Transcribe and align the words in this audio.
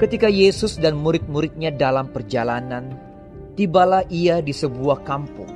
Ketika 0.00 0.32
Yesus 0.32 0.80
dan 0.80 0.96
murid-muridnya 0.96 1.76
dalam 1.76 2.08
perjalanan, 2.08 2.96
tibalah 3.52 4.00
ia 4.08 4.40
di 4.40 4.48
sebuah 4.48 5.04
kampung. 5.04 5.52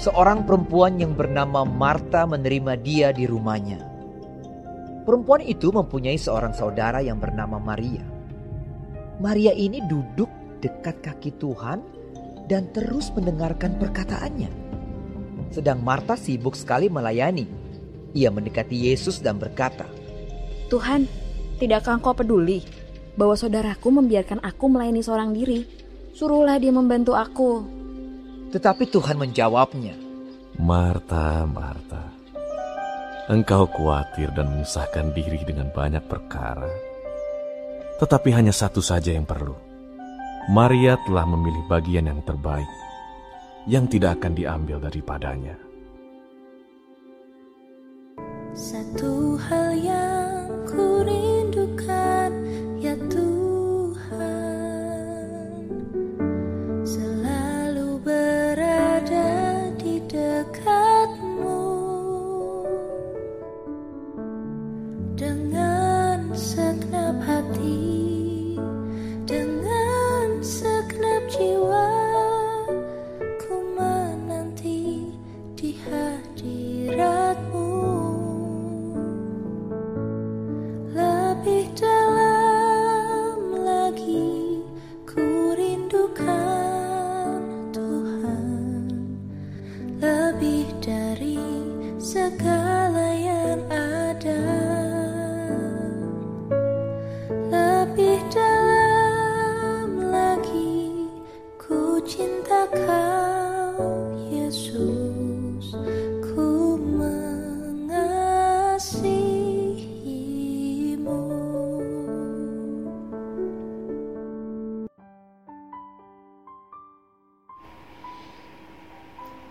Seorang 0.00 0.48
perempuan 0.48 0.96
yang 0.96 1.12
bernama 1.12 1.68
Marta 1.68 2.24
menerima 2.24 2.80
dia 2.80 3.12
di 3.12 3.28
rumahnya. 3.28 3.84
Perempuan 5.04 5.44
itu 5.44 5.68
mempunyai 5.76 6.16
seorang 6.16 6.56
saudara 6.56 7.04
yang 7.04 7.20
bernama 7.20 7.60
Maria. 7.60 8.00
Maria 9.20 9.52
ini 9.52 9.84
duduk 9.84 10.32
dekat 10.64 11.04
kaki 11.04 11.36
Tuhan 11.36 11.84
dan 12.48 12.72
terus 12.72 13.12
mendengarkan 13.12 13.76
perkataannya. 13.76 14.48
Sedang 15.52 15.84
Marta 15.84 16.16
sibuk 16.16 16.56
sekali 16.56 16.88
melayani. 16.88 17.44
Ia 18.16 18.32
mendekati 18.32 18.88
Yesus 18.88 19.20
dan 19.20 19.36
berkata, 19.36 19.84
Tuhan, 20.72 21.04
tidakkah 21.60 22.00
engkau 22.00 22.16
peduli 22.16 22.79
bahwa 23.14 23.34
saudaraku 23.34 23.88
membiarkan 23.90 24.42
aku 24.42 24.66
melayani 24.70 25.02
seorang 25.02 25.30
diri? 25.34 25.66
Suruhlah 26.14 26.58
dia 26.58 26.74
membantu 26.74 27.14
aku. 27.16 27.64
Tetapi 28.50 28.84
Tuhan 28.90 29.14
menjawabnya, 29.14 29.94
Marta, 30.58 31.46
Marta, 31.46 32.10
engkau 33.30 33.70
khawatir 33.70 34.34
dan 34.34 34.50
menyusahkan 34.50 35.14
diri 35.14 35.38
dengan 35.46 35.70
banyak 35.70 36.02
perkara. 36.10 36.66
Tetapi 38.02 38.28
hanya 38.34 38.50
satu 38.50 38.82
saja 38.82 39.14
yang 39.14 39.24
perlu. 39.24 39.54
Maria 40.50 40.98
telah 41.06 41.22
memilih 41.30 41.62
bagian 41.70 42.10
yang 42.10 42.20
terbaik, 42.26 42.66
yang 43.70 43.86
tidak 43.86 44.18
akan 44.18 44.34
diambil 44.34 44.82
daripadanya. 44.82 45.54
Satu 48.50 49.38
hal 49.38 49.78
yang 49.78 50.09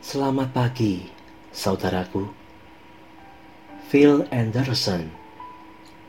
Selamat 0.10 0.50
pagi, 0.50 1.06
saudaraku. 1.54 2.26
Phil 3.94 4.26
Anderson 4.34 5.06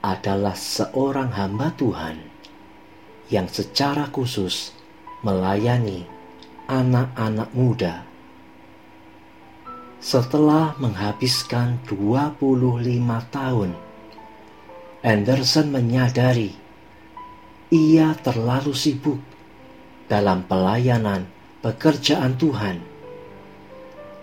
adalah 0.00 0.56
seorang 0.56 1.28
hamba 1.36 1.68
Tuhan 1.76 2.16
yang 3.28 3.44
secara 3.44 4.08
khusus 4.08 4.72
melayani 5.20 6.08
anak-anak 6.64 7.52
muda. 7.52 8.08
Setelah 10.00 10.80
menghabiskan 10.80 11.84
25 11.84 12.80
tahun, 13.28 13.76
Anderson 15.04 15.76
menyadari 15.76 16.56
ia 17.68 18.16
terlalu 18.24 18.72
sibuk 18.72 19.20
dalam 20.08 20.48
pelayanan 20.48 21.28
pekerjaan 21.60 22.40
Tuhan 22.40 22.99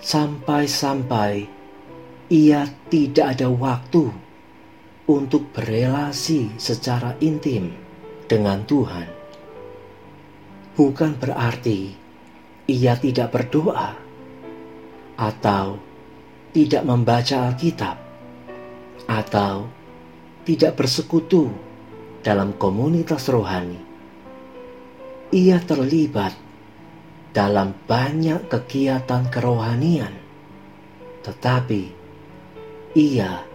sampai-sampai 0.01 1.49
ia 2.27 2.67
tidak 2.91 3.39
ada 3.39 3.47
waktu 3.47 4.11
untuk 5.07 5.47
berelasi 5.55 6.51
secara 6.59 7.15
intim 7.23 7.71
dengan 8.27 8.67
Tuhan. 8.67 9.07
Bukan 10.75 11.15
berarti 11.17 11.95
ia 12.67 12.99
tidak 12.99 13.31
berdoa 13.31 13.95
atau 15.17 15.79
tidak 16.51 16.83
membaca 16.83 17.49
Alkitab 17.49 17.97
atau 19.07 19.71
tidak 20.43 20.75
bersekutu 20.75 21.47
dalam 22.21 22.53
komunitas 22.59 23.31
rohani. 23.31 23.79
Ia 25.31 25.63
terlibat 25.63 26.46
dalam 27.37 27.77
banyak 27.85 28.49
kegiatan 28.49 29.29
kerohanian, 29.29 30.09
tetapi 31.21 31.93
ia 32.97 33.45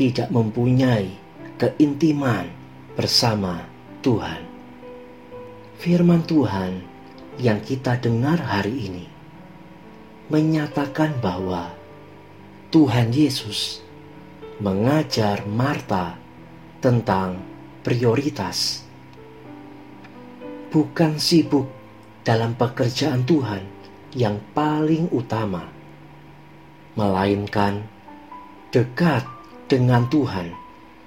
tidak 0.00 0.32
mempunyai 0.32 1.12
keintiman 1.60 2.48
bersama 2.96 3.68
Tuhan. 4.00 4.48
Firman 5.76 6.24
Tuhan 6.24 6.80
yang 7.36 7.60
kita 7.60 8.00
dengar 8.00 8.40
hari 8.40 8.88
ini 8.88 9.06
menyatakan 10.32 11.20
bahwa 11.20 11.68
Tuhan 12.72 13.12
Yesus 13.12 13.84
mengajar 14.56 15.44
Marta 15.44 16.16
tentang 16.80 17.44
prioritas, 17.84 18.88
bukan 20.72 21.20
sibuk 21.20 21.77
dalam 22.28 22.52
pekerjaan 22.60 23.24
Tuhan 23.24 23.64
yang 24.12 24.36
paling 24.52 25.08
utama, 25.16 25.64
melainkan 26.92 27.88
dekat 28.68 29.24
dengan 29.64 30.04
Tuhan 30.12 30.52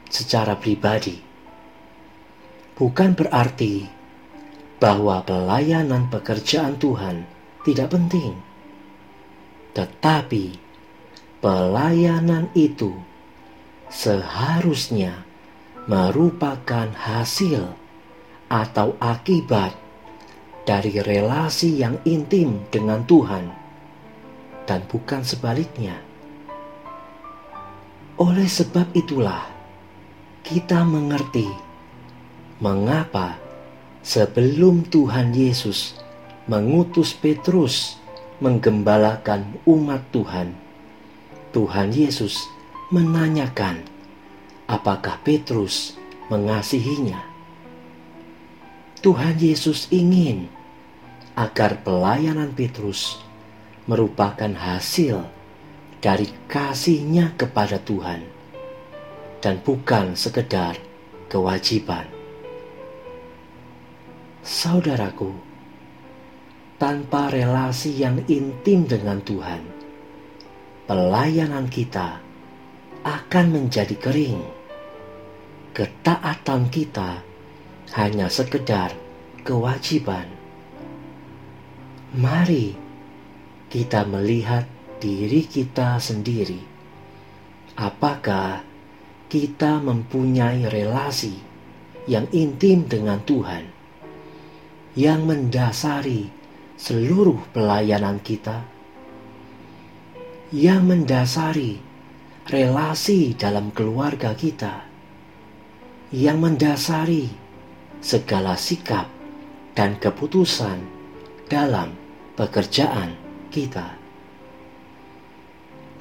secara 0.09 0.57
pribadi. 0.57 1.21
Bukan 2.73 3.13
berarti 3.13 3.85
bahwa 4.81 5.21
pelayanan 5.21 6.09
pekerjaan 6.09 6.81
Tuhan 6.81 7.29
tidak 7.69 7.93
penting, 7.93 8.33
tetapi 9.77 10.57
pelayanan 11.37 12.49
itu 12.57 12.97
seharusnya 13.93 15.21
merupakan 15.85 16.89
hasil 16.97 17.77
atau 18.49 18.97
akibat 18.97 19.77
dari 20.67 21.01
relasi 21.01 21.81
yang 21.81 21.97
intim 22.05 22.61
dengan 22.69 23.01
Tuhan, 23.07 23.45
dan 24.69 24.85
bukan 24.85 25.25
sebaliknya. 25.25 25.97
Oleh 28.21 28.45
sebab 28.45 28.93
itulah, 28.93 29.49
kita 30.45 30.85
mengerti 30.85 31.49
mengapa 32.61 33.41
sebelum 34.05 34.85
Tuhan 34.85 35.33
Yesus 35.33 35.97
mengutus 36.45 37.17
Petrus 37.17 37.97
menggembalakan 38.37 39.61
umat 39.65 40.05
Tuhan, 40.13 40.53
Tuhan 41.53 41.89
Yesus 41.93 42.37
menanyakan 42.93 43.81
apakah 44.69 45.17
Petrus 45.25 45.97
mengasihinya. 46.27 47.30
Tuhan 49.01 49.41
Yesus 49.41 49.89
ingin 49.89 50.45
agar 51.33 51.81
pelayanan 51.81 52.53
Petrus 52.53 53.17
merupakan 53.89 54.53
hasil 54.53 55.25
dari 55.97 56.29
kasihnya 56.45 57.33
kepada 57.33 57.81
Tuhan 57.81 58.21
dan 59.41 59.57
bukan 59.65 60.13
sekedar 60.13 60.77
kewajiban. 61.33 62.05
Saudaraku, 64.45 65.33
tanpa 66.77 67.33
relasi 67.33 67.97
yang 67.97 68.21
intim 68.29 68.85
dengan 68.85 69.17
Tuhan, 69.25 69.65
pelayanan 70.85 71.65
kita 71.73 72.21
akan 73.01 73.45
menjadi 73.49 73.97
kering. 73.97 74.45
Ketaatan 75.73 76.69
kita 76.69 77.30
hanya 77.95 78.31
sekedar 78.31 78.95
kewajiban. 79.43 80.27
Mari 82.15 82.75
kita 83.71 84.03
melihat 84.07 84.67
diri 84.99 85.47
kita 85.47 85.97
sendiri. 85.97 86.59
Apakah 87.79 88.63
kita 89.31 89.79
mempunyai 89.79 90.67
relasi 90.67 91.39
yang 92.03 92.27
intim 92.35 92.83
dengan 92.83 93.23
Tuhan 93.23 93.81
yang 94.91 95.23
mendasari 95.23 96.27
seluruh 96.75 97.39
pelayanan 97.55 98.19
kita, 98.19 98.67
yang 100.51 100.83
mendasari 100.83 101.79
relasi 102.51 103.31
dalam 103.39 103.71
keluarga 103.71 104.35
kita, 104.35 104.83
yang 106.11 106.43
mendasari 106.43 107.40
segala 108.01 108.57
sikap 108.57 109.05
dan 109.77 109.95
keputusan 110.01 110.81
dalam 111.45 111.93
pekerjaan 112.33 113.13
kita. 113.53 113.93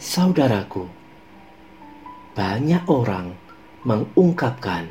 Saudaraku, 0.00 0.88
banyak 2.32 2.88
orang 2.88 3.36
mengungkapkan 3.84 4.88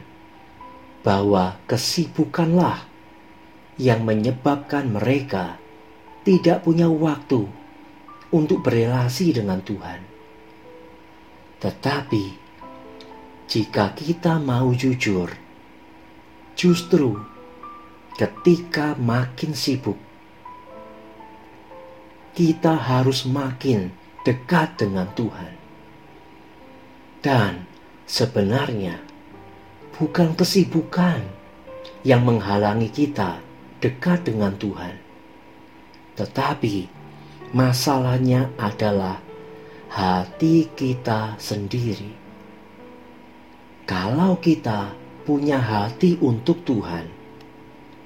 bahwa 1.01 1.57
kesibukanlah 1.65 2.85
yang 3.81 4.05
menyebabkan 4.05 4.93
mereka 4.93 5.57
tidak 6.21 6.61
punya 6.61 6.85
waktu 6.85 7.49
untuk 8.29 8.61
berelasi 8.61 9.33
dengan 9.33 9.65
Tuhan. 9.65 10.05
Tetapi, 11.57 12.25
jika 13.49 13.97
kita 13.97 14.37
mau 14.37 14.69
jujur, 14.77 15.48
justru 16.59 17.15
ketika 18.19 18.91
makin 18.99 19.55
sibuk, 19.55 19.95
kita 22.35 22.75
harus 22.75 23.23
makin 23.23 23.95
dekat 24.27 24.75
dengan 24.75 25.07
Tuhan. 25.15 25.55
Dan 27.23 27.63
sebenarnya 28.03 28.99
bukan 29.95 30.35
kesibukan 30.35 31.23
yang 32.03 32.27
menghalangi 32.27 32.91
kita 32.91 33.39
dekat 33.79 34.27
dengan 34.27 34.51
Tuhan, 34.59 34.99
tetapi 36.19 36.91
masalahnya 37.55 38.51
adalah 38.59 39.23
hati 39.87 40.67
kita 40.75 41.39
sendiri. 41.39 42.19
Kalau 43.87 44.35
kita 44.43 44.98
punya 45.29 45.61
hati 45.61 46.17
untuk 46.25 46.65
Tuhan, 46.65 47.05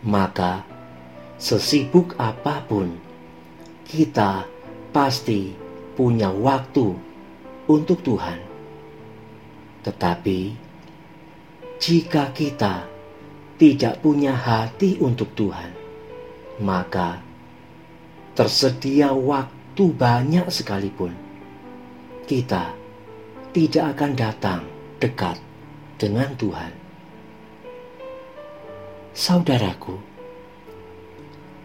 maka 0.04 0.68
sesibuk 1.40 2.20
apa 2.20 2.60
pun 2.68 3.00
kita 3.88 4.44
pasti 4.92 5.56
punya 5.96 6.28
waktu 6.36 6.92
untuk 7.72 8.04
Tuhan. 8.04 8.44
Tetapi 9.88 10.40
jika 11.80 12.36
kita 12.36 12.92
tidak 13.56 14.04
punya 14.04 14.36
hati 14.36 15.00
untuk 15.00 15.32
Tuhan, 15.32 15.72
maka 16.60 17.24
tersedia 18.36 19.16
waktu 19.16 19.84
banyak 19.96 20.52
sekalipun 20.52 21.16
kita 22.28 22.76
tidak 23.56 23.96
akan 23.96 24.12
datang 24.12 24.62
dekat 25.00 25.40
dengan 25.96 26.36
Tuhan. 26.36 26.84
Saudaraku, 29.14 29.94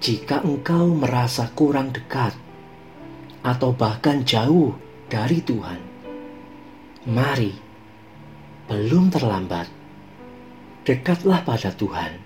jika 0.04 0.44
engkau 0.44 0.92
merasa 0.92 1.48
kurang 1.56 1.96
dekat 1.96 2.36
atau 3.40 3.72
bahkan 3.72 4.20
jauh 4.20 4.76
dari 5.08 5.40
Tuhan, 5.40 5.80
mari 7.08 7.56
belum 8.68 9.08
terlambat. 9.08 9.64
Dekatlah 10.84 11.40
pada 11.40 11.72
Tuhan. 11.72 12.20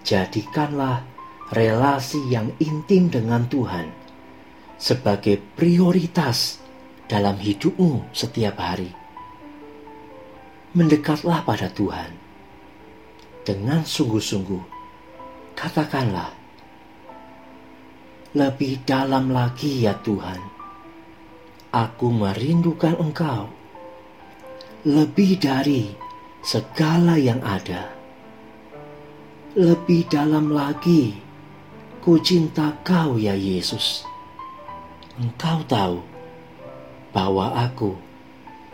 Jadikanlah 0.00 1.04
relasi 1.52 2.24
yang 2.32 2.56
intim 2.56 3.12
dengan 3.12 3.44
Tuhan 3.52 3.92
sebagai 4.80 5.36
prioritas 5.60 6.56
dalam 7.04 7.36
hidupmu 7.36 8.16
setiap 8.16 8.64
hari. 8.64 8.96
Mendekatlah 10.72 11.44
pada 11.44 11.68
Tuhan 11.68 12.29
dengan 13.44 13.84
sungguh-sungguh. 13.84 14.64
Katakanlah, 15.56 16.32
lebih 18.36 18.80
dalam 18.86 19.34
lagi 19.34 19.84
ya 19.84 19.98
Tuhan, 20.00 20.40
aku 21.74 22.06
merindukan 22.08 22.94
Engkau 22.96 23.50
lebih 24.86 25.36
dari 25.36 25.92
segala 26.40 27.20
yang 27.20 27.44
ada. 27.44 27.92
Lebih 29.58 30.08
dalam 30.08 30.54
lagi, 30.54 31.18
ku 32.00 32.16
cinta 32.22 32.72
kau 32.86 33.18
ya 33.20 33.34
Yesus. 33.36 34.06
Engkau 35.20 35.60
tahu 35.68 35.98
bahwa 37.12 37.52
aku 37.60 37.92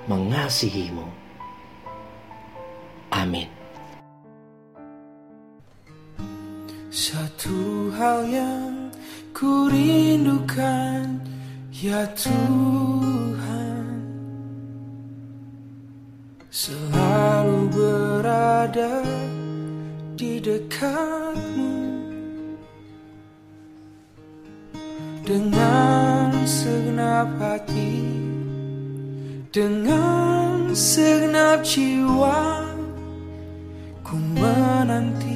mengasihimu. 0.06 1.08
Amin. 3.10 3.55
Satu 6.96 7.92
hal 7.92 8.24
yang 8.24 8.88
ku 9.36 9.68
rindukan 9.68 11.20
ya 11.68 12.08
Tuhan. 12.16 13.84
Selalu 16.48 17.68
berada 17.68 19.04
di 20.16 20.40
dekatmu. 20.40 21.76
Dengan 25.20 26.46
segenap 26.48 27.28
hati 27.42 27.98
Dengan 29.50 30.70
segenap 30.70 31.66
jiwa 31.66 32.62
Ku 34.06 34.14
menanti 34.38 35.35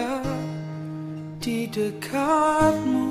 berada 0.00 0.24
di 1.40 1.68
dekatmu. 1.68 3.08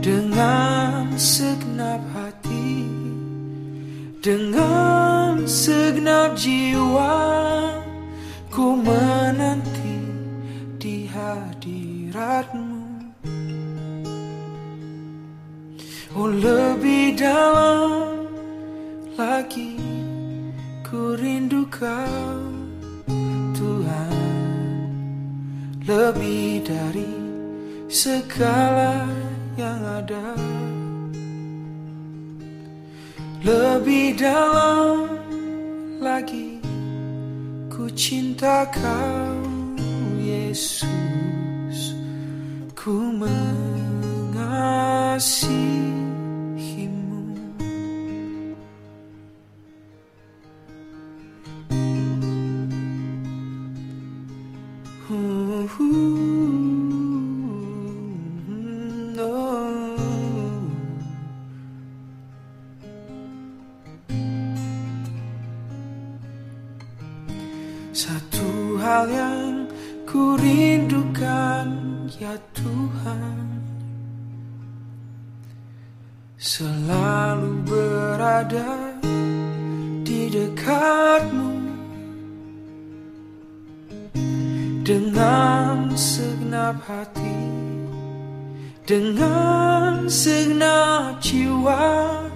Dengan 0.00 1.12
segenap 1.20 2.00
hati 2.16 2.88
Dengan 4.24 5.44
segenap 5.44 6.32
jiwa 6.40 7.20
Ku 8.48 8.80
menanti 8.80 10.00
di 10.80 11.04
hadiratmu. 11.04 12.80
Oh 16.16 16.26
lebih 16.26 17.20
dalam 17.20 18.24
lagi 19.14 19.76
ku 20.82 21.14
rindu 21.14 21.68
Lebih 25.90 26.70
dari 26.70 27.14
segala 27.90 29.10
yang 29.58 29.82
ada. 29.82 30.38
Lebih 33.42 34.14
dalam 34.14 35.10
lagi 35.98 36.62
ku 37.66 37.90
cinta 37.90 38.70
kau 38.70 39.34
Yesus 40.22 41.09
Satu 67.90 68.78
hal 68.78 69.10
yang 69.10 69.66
ku 70.06 70.38
rindukan 70.38 71.68
ya 72.22 72.38
Tuhan. 72.54 73.46
Selalu 76.38 77.52
berada 77.66 78.94
di 80.06 80.30
dekatmu. 80.30 81.50
Dengan 84.90 85.94
segenap 85.94 86.82
hati 86.82 87.38
Dengan 88.82 90.10
segenap 90.10 91.22
jiwa 91.22 92.26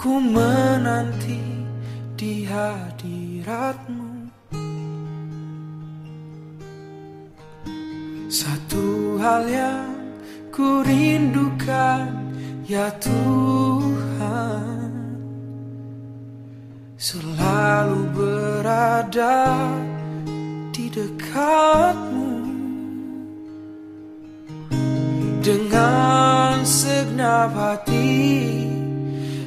Ku 0.00 0.16
menanti 0.16 1.44
di 2.16 2.48
hadiratmu 2.48 4.03
Satu 8.74 9.22
hal 9.22 9.46
yang 9.46 9.94
ku 10.50 10.82
rindukan 10.82 12.10
ya 12.66 12.90
Tuhan. 12.98 14.90
Selalu 16.98 18.02
berada 18.10 19.54
di 20.74 20.90
dekatmu. 20.90 22.34
Dengan 25.38 26.66
segenap 26.66 27.54
hati 27.54 28.26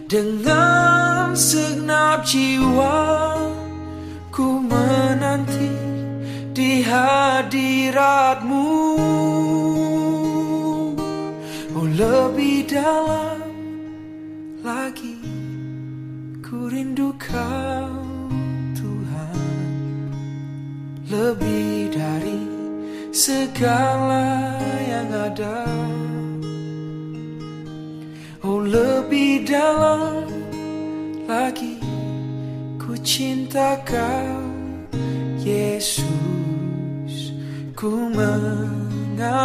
Dengan 0.06 1.34
segenap 1.34 2.22
jiwa 2.22 2.96
Ku 4.30 4.62
menanti 4.62 5.77
hadiratmu. 6.88 8.68
Oh 11.78 11.86
lebih 11.86 12.66
dalam 12.66 13.44
lagi 14.64 15.20
Ku 16.40 16.72
rindu 16.72 17.12
kau 17.20 17.92
Tuhan. 18.72 19.38
Lebih 21.12 21.92
dari 21.92 22.40
segala 23.12 24.56
yang 24.88 25.12
ada. 25.12 25.68
Oh 28.48 28.64
lebih 28.64 29.44
dalam 29.44 30.24
lagi 31.28 31.76
Ku 32.80 32.96
cinta 33.04 33.76
kau 33.84 34.40
Yesus 35.44 36.37
Ku 37.78 38.10
mengasihi 38.10 39.38